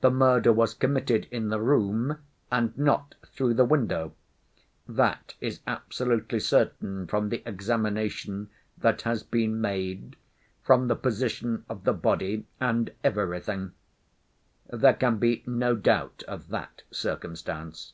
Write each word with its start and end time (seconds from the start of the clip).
The 0.00 0.10
murder 0.10 0.52
was 0.52 0.74
committed 0.74 1.28
in 1.30 1.48
the 1.48 1.60
room 1.60 2.18
and 2.50 2.76
not 2.76 3.14
through 3.26 3.54
the 3.54 3.64
window; 3.64 4.12
that 4.88 5.34
is 5.40 5.60
absolutely 5.68 6.40
certain 6.40 7.06
from 7.06 7.28
the 7.28 7.44
examination 7.48 8.50
that 8.76 9.02
has 9.02 9.22
been 9.22 9.60
made, 9.60 10.16
from 10.64 10.88
the 10.88 10.96
position 10.96 11.64
of 11.68 11.84
the 11.84 11.92
body 11.92 12.44
and 12.60 12.90
everything. 13.04 13.70
There 14.68 14.94
can 14.94 15.18
be 15.18 15.44
no 15.46 15.76
doubt 15.76 16.24
of 16.26 16.48
that 16.48 16.82
circumstance." 16.90 17.92